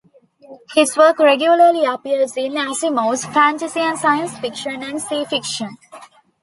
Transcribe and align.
His 0.73 0.97
work 0.97 1.19
regularly 1.19 1.85
appears 1.85 2.35
in 2.35 2.53
"Asimov's", 2.53 3.23
"Fantasy 3.25 3.81
and 3.81 3.99
Science 3.99 4.35
Fiction", 4.39 4.81
and 4.81 4.95
"Sci 4.95 5.25
Fiction". 5.25 5.77